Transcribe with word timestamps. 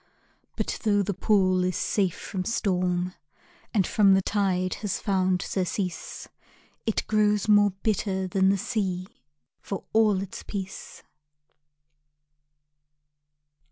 But 0.55 0.79
tho' 0.81 1.03
the 1.03 1.13
pool 1.13 1.63
is 1.63 1.75
safe 1.77 2.19
from 2.19 2.43
storm 2.43 3.13
And 3.71 3.85
from 3.85 4.15
the 4.15 4.21
tide 4.23 4.73
has 4.81 4.99
found 4.99 5.43
surcease, 5.43 6.27
It 6.87 7.05
grows 7.05 7.47
more 7.47 7.69
bitter 7.83 8.25
than 8.27 8.49
the 8.49 8.57
sea, 8.57 9.05
For 9.61 9.83
all 9.93 10.19
its 10.19 10.41
peace. 10.41 11.03